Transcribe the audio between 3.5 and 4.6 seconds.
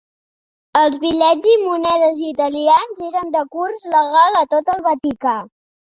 curs legal a